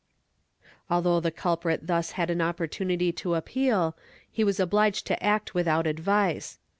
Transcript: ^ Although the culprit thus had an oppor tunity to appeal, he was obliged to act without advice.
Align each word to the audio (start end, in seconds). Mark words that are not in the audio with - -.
^ 0.65 0.65
Although 0.89 1.19
the 1.19 1.29
culprit 1.29 1.85
thus 1.85 2.13
had 2.13 2.31
an 2.31 2.39
oppor 2.39 2.67
tunity 2.67 3.15
to 3.17 3.35
appeal, 3.35 3.95
he 4.31 4.43
was 4.43 4.59
obliged 4.59 5.05
to 5.05 5.23
act 5.23 5.53
without 5.53 5.85
advice. 5.85 6.57